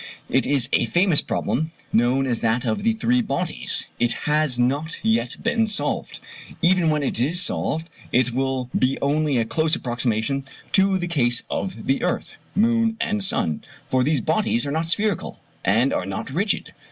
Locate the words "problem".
1.21-1.73